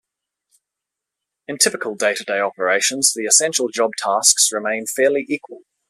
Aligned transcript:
In 1.47 1.59
typical 1.59 1.93
day-to-day 1.93 2.39
operations, 2.39 3.13
the 3.15 3.25
essential 3.25 3.67
job 3.71 3.91
tasks 4.01 4.49
remain 4.51 4.87
fairly 4.87 5.27
equal. 5.29 5.61